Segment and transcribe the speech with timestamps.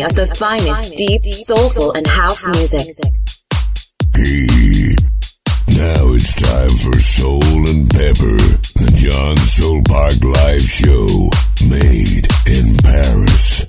[0.00, 2.86] journey of the finest deep, soulful, and house music.
[4.14, 4.96] Hey,
[5.68, 8.36] now it's time for Soul and Pepper,
[8.76, 11.30] the John Soul Park Live Show,
[11.68, 13.66] made in Paris.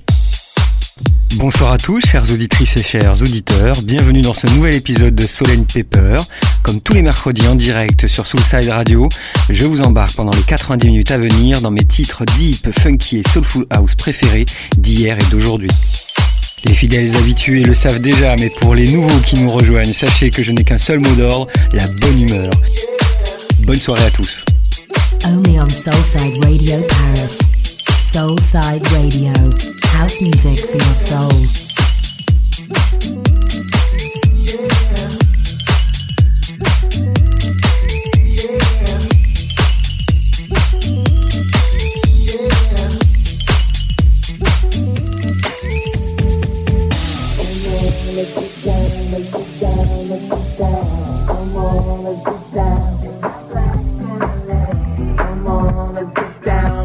[1.36, 3.80] Bonsoir à tous, chères auditrices et chers auditeurs.
[3.82, 6.18] Bienvenue dans ce nouvel épisode de Solène Pepper.
[6.62, 9.08] Comme tous les mercredis en direct sur Soulside Radio,
[9.48, 13.28] je vous embarque pendant les 90 minutes à venir dans mes titres deep, funky et
[13.28, 14.44] soulful house préférés
[14.76, 15.70] d'hier et d'aujourd'hui.
[16.64, 20.42] Les fidèles habitués le savent déjà, mais pour les nouveaux qui nous rejoignent, sachez que
[20.42, 22.50] je n'ai qu'un seul mot d'ordre, la bonne humeur.
[23.60, 24.44] Bonne soirée à tous.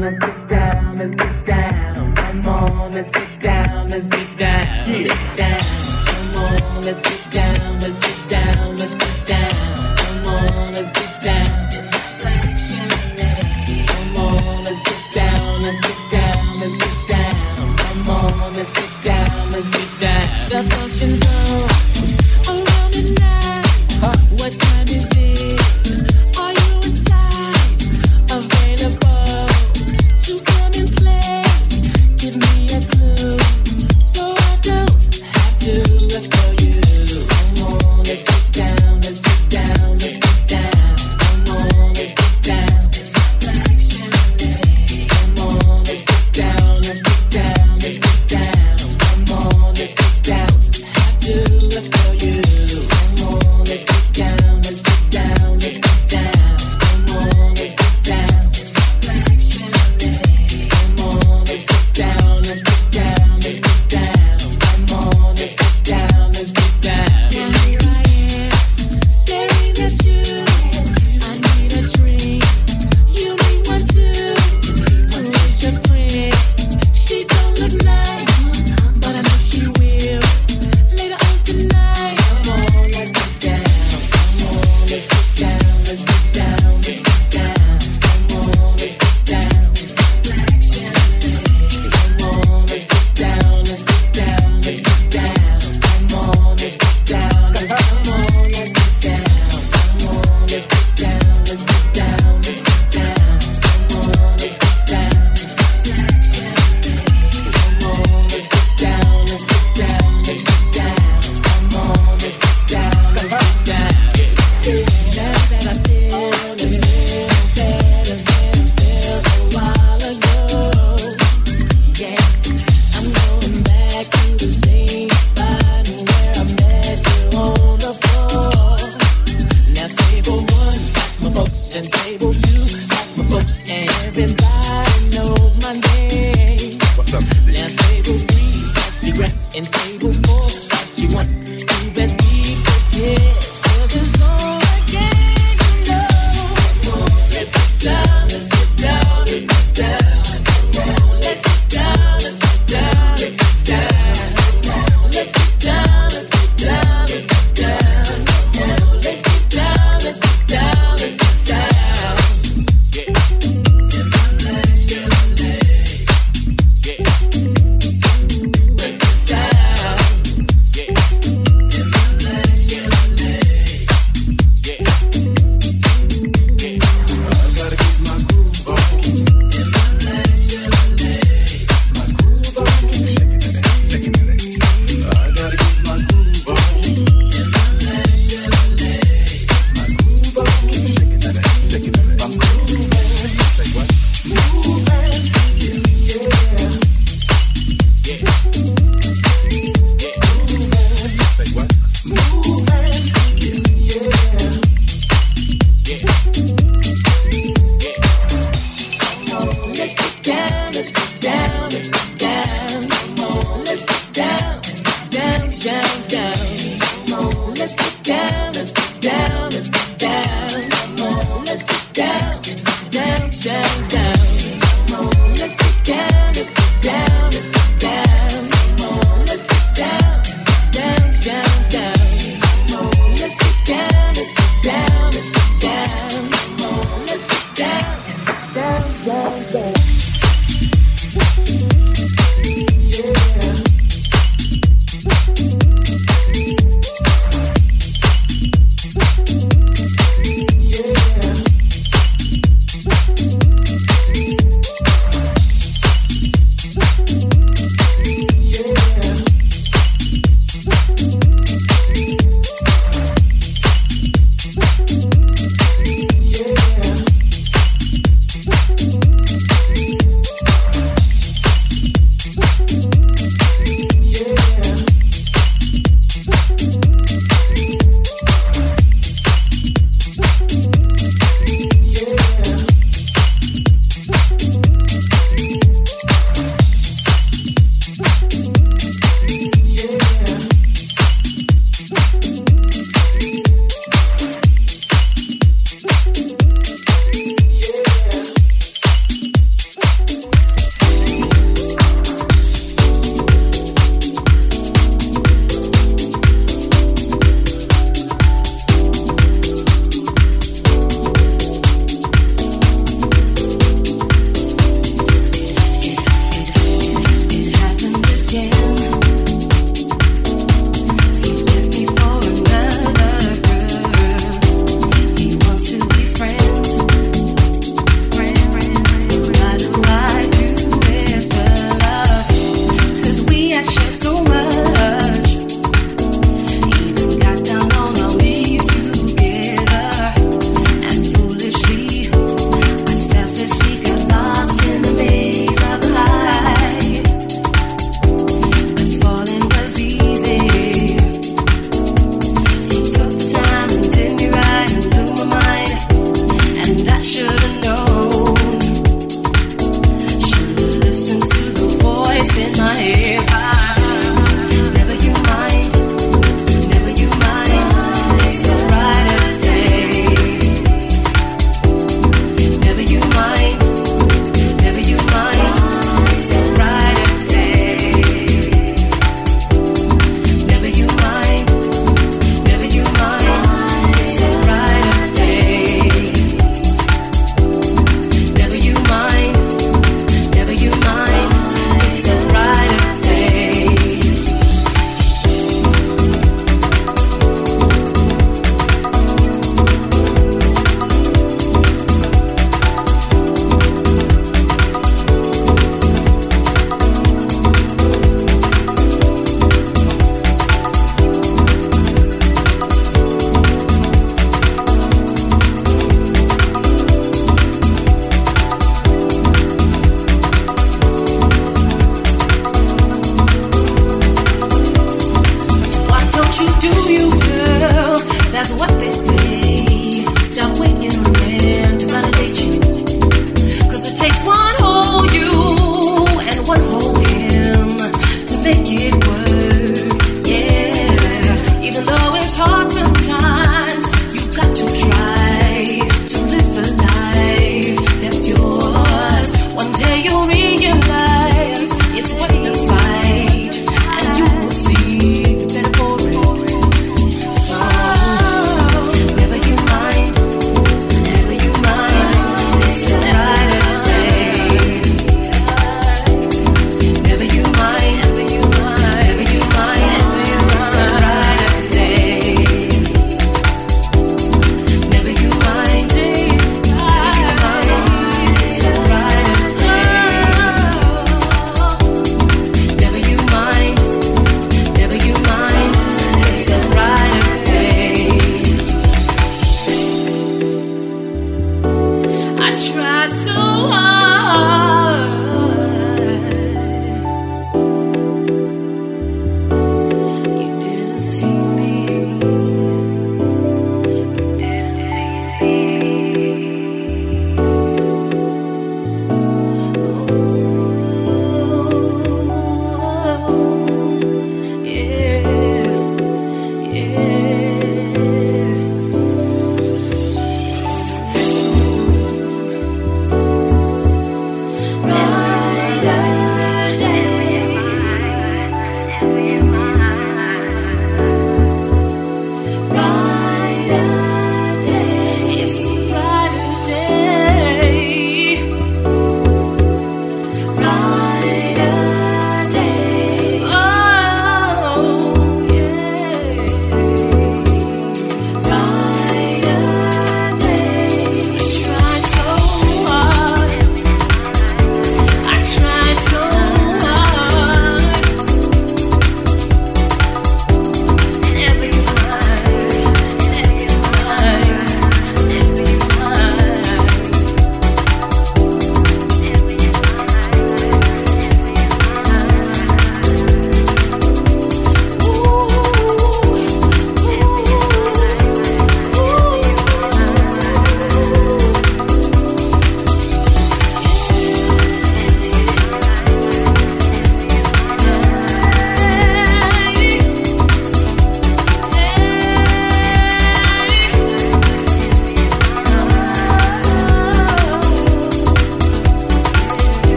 [0.00, 2.16] let's get down, let's get down.
[2.16, 4.86] Come on, let's get down, let's get down.
[4.86, 5.60] Get down.
[5.60, 9.09] Come on, let's get down, let's get down, let's get down.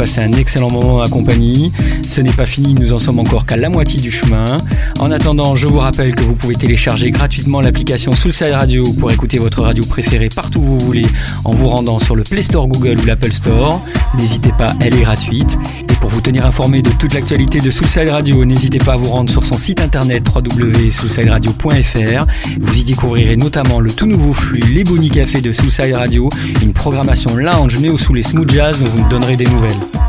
[0.00, 1.72] Passez un excellent moment en compagnie.
[2.08, 4.46] Ce n'est pas fini, nous en sommes encore qu'à la moitié du chemin.
[4.98, 9.38] En attendant, je vous rappelle que vous pouvez télécharger gratuitement l'application Soulside Radio pour écouter
[9.38, 11.06] votre radio préférée partout où vous voulez
[11.44, 13.78] en vous rendant sur le Play Store Google ou l'Apple Store.
[14.16, 15.58] N'hésitez pas, elle est gratuite.
[16.10, 19.46] Vous tenir informé de toute l'actualité de Soulside Radio, n'hésitez pas à vous rendre sur
[19.46, 22.26] son site internet www.soulsideradio.fr.
[22.60, 26.28] Vous y découvrirez notamment le tout nouveau flux Les Café de Soulside Radio,
[26.62, 29.99] une programmation lounge néo sous les smooth jazz dont vous me donnerez des nouvelles.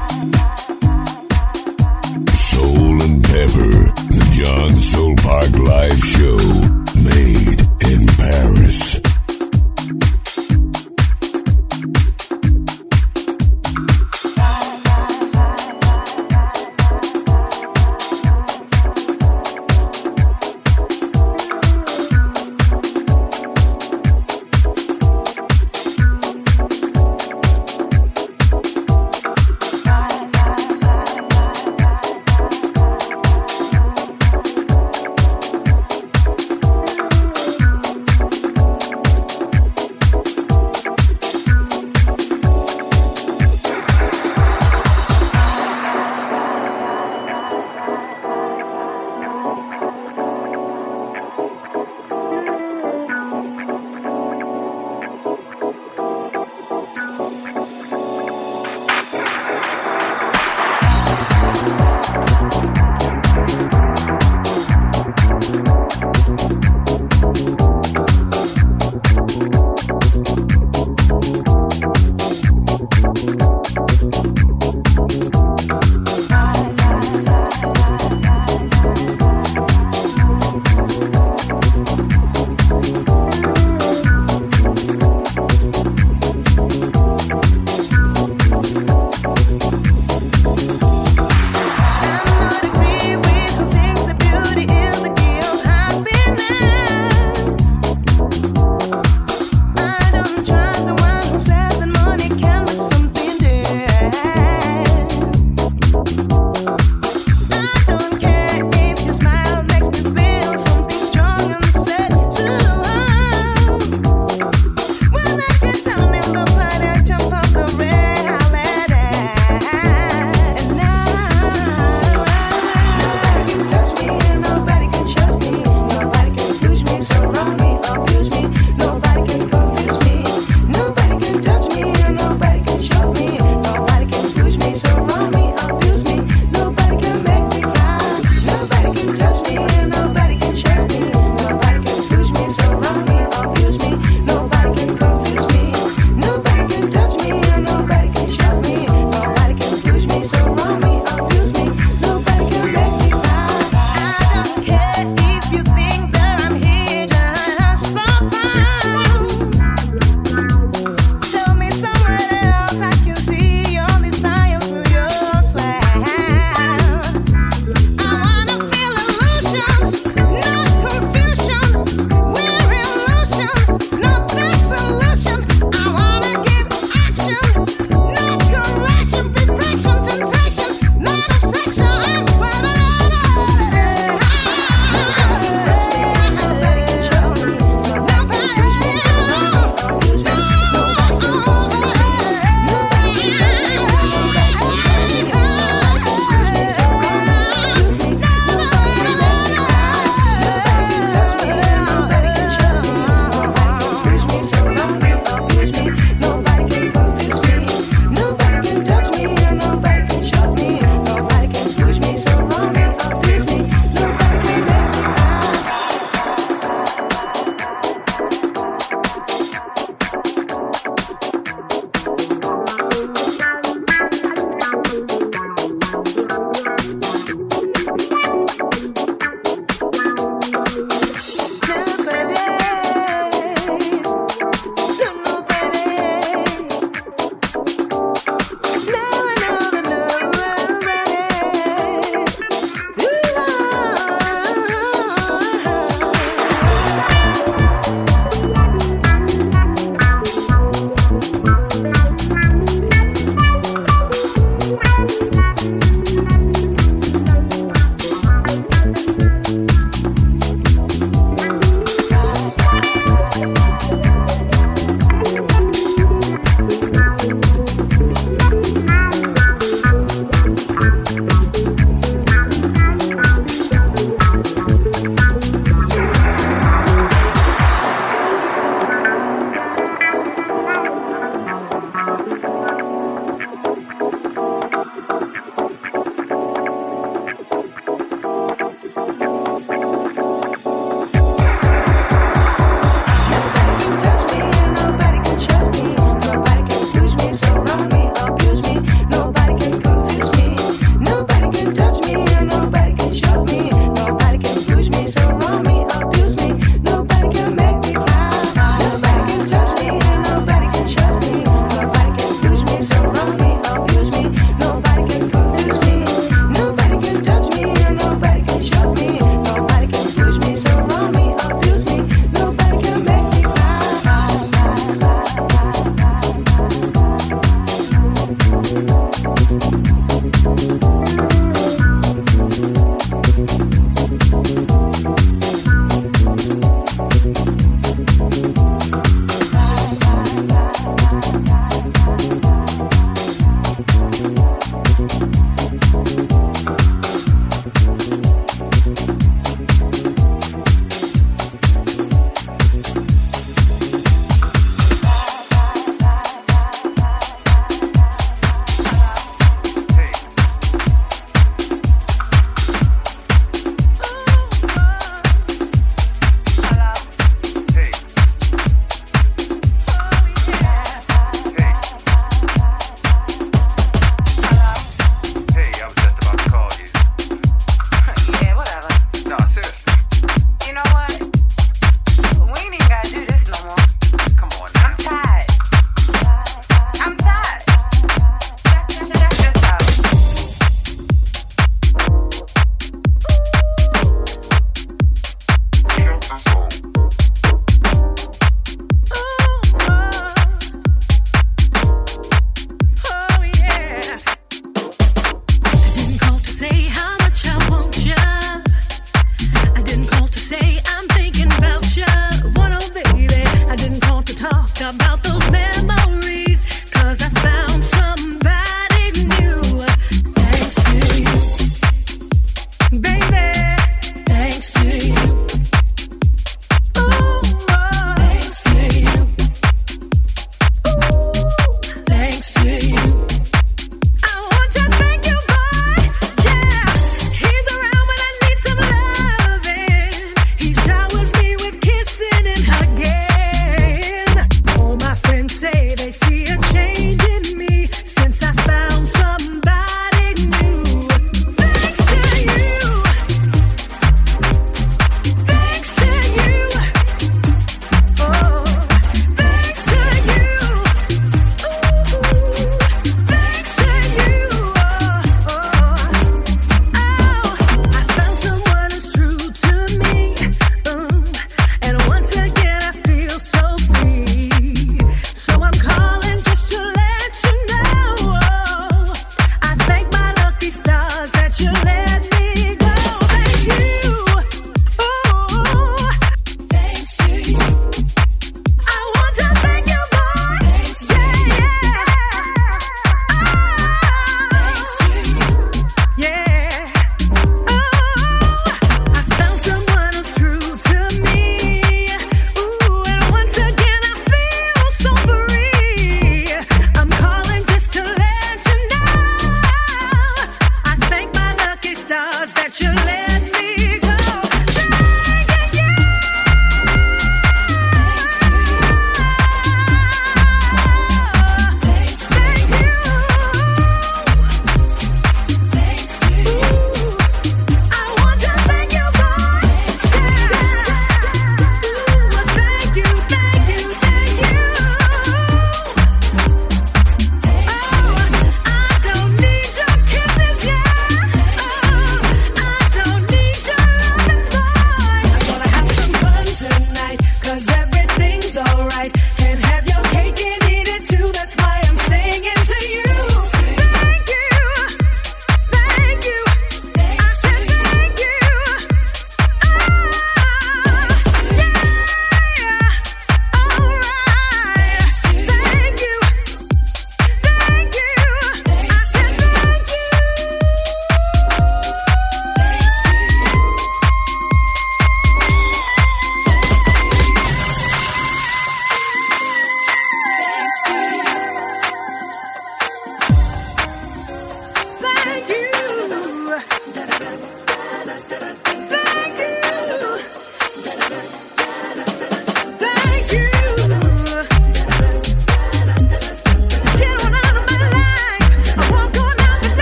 [414.82, 415.11] about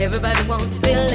[0.00, 1.07] Everybody wants to feel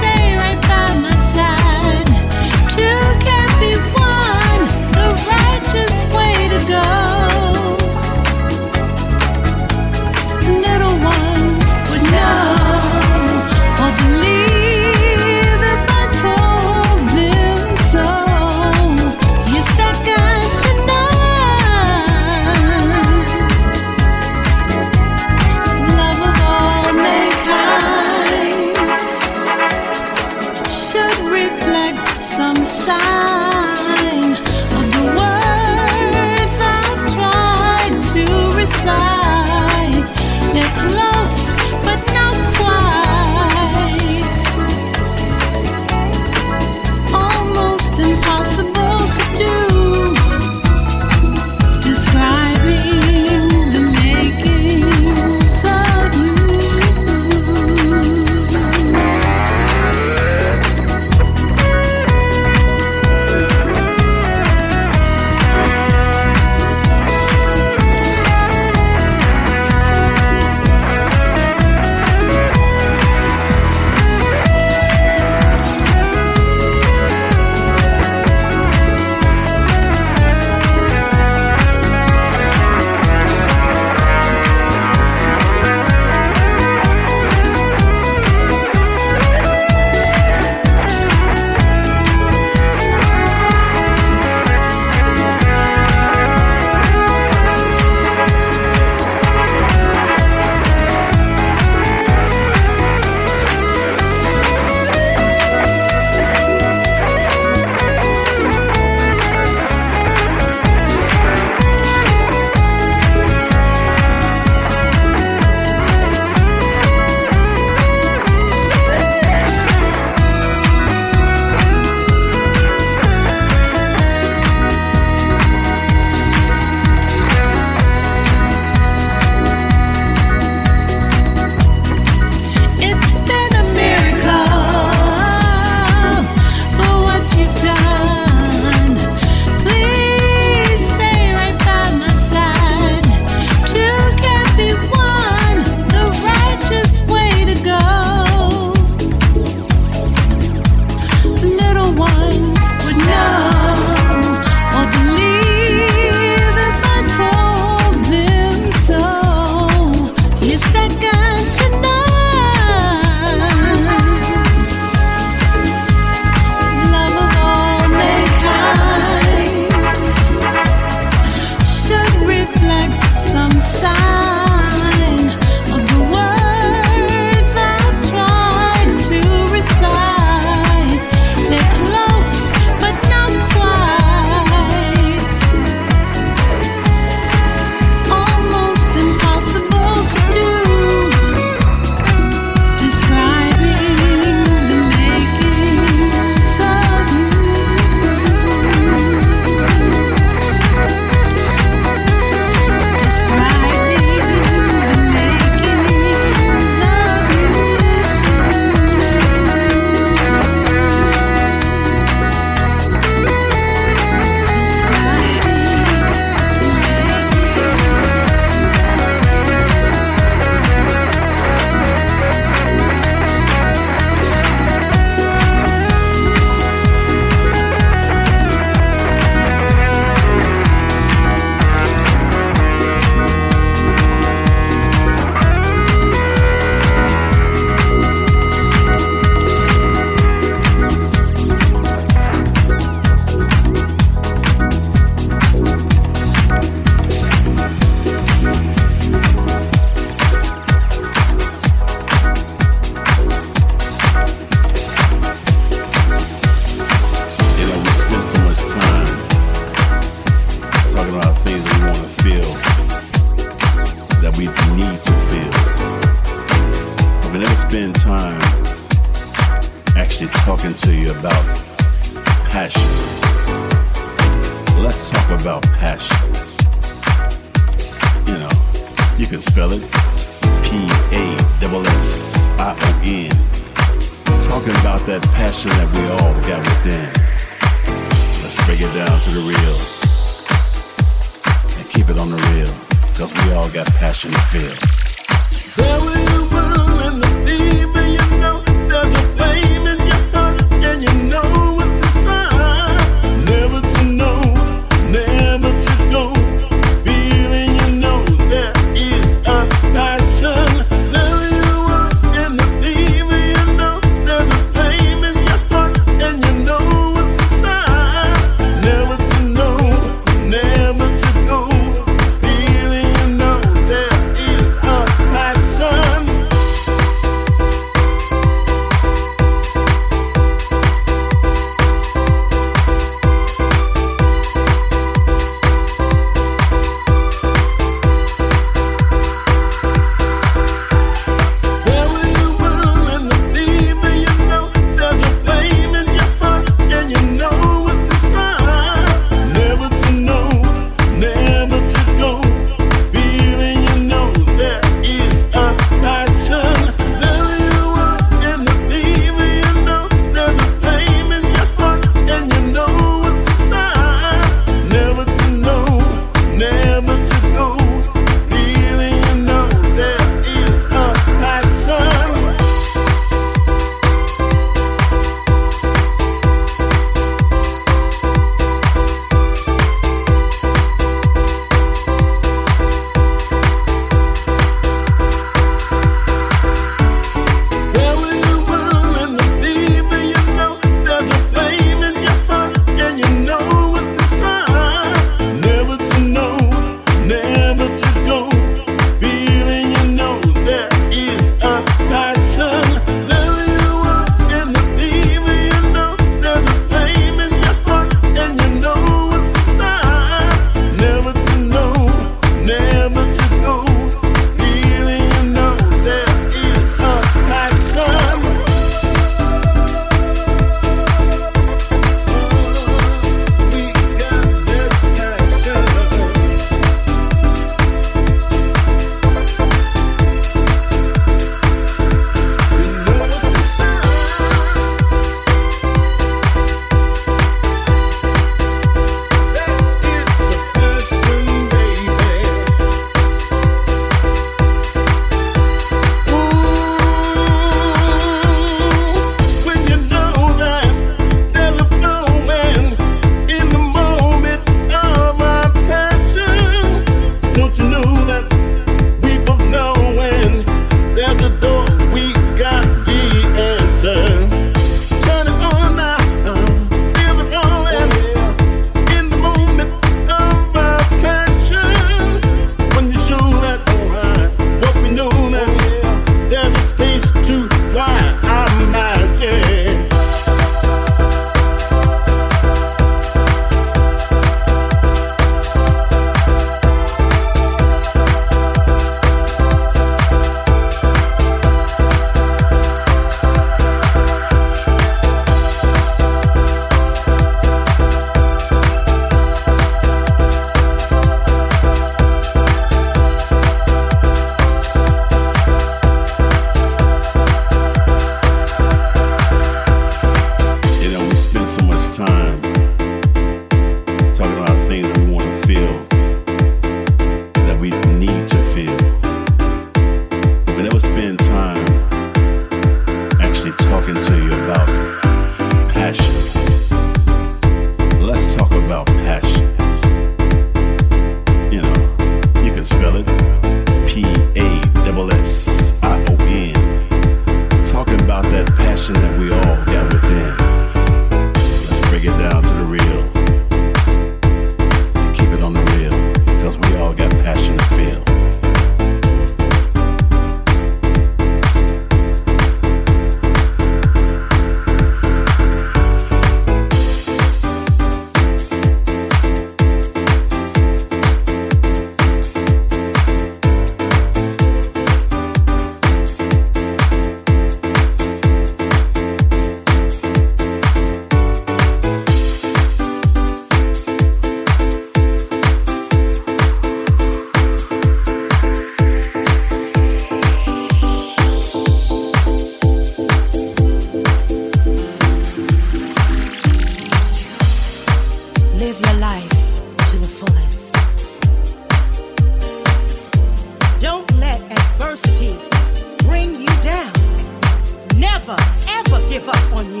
[598.48, 600.00] never, ever give up on you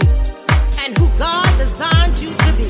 [0.80, 2.64] and who God designed you to be.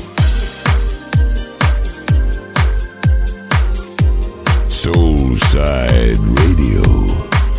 [4.69, 6.83] Soul Side Radio.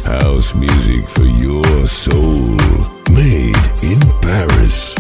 [0.05, 2.57] House music for your soul.
[3.11, 4.97] Made in Paris.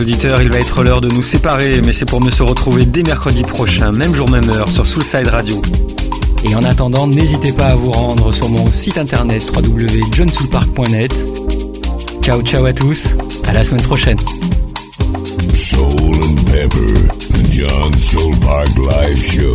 [0.00, 3.02] Auditeurs, il va être l'heure de nous séparer, mais c'est pour me se retrouver dès
[3.02, 5.60] mercredi prochain, même jour, même heure, sur Soulside Radio.
[6.44, 11.26] Et en attendant, n'hésitez pas à vous rendre sur mon site internet www.johnsoulpark.net.
[12.22, 13.14] Ciao, ciao à tous,
[13.46, 14.18] à la semaine prochaine.
[15.54, 16.94] Soul Pepper,
[17.30, 17.92] the John
[18.76, 19.49] Live Show.